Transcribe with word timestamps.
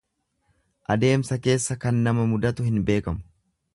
Adeemsa 0.95 1.37
keessa 1.47 1.77
kan 1.85 1.99
nama 2.07 2.27
mudatu 2.33 2.67
hin 2.71 2.81
beekamu. 2.89 3.27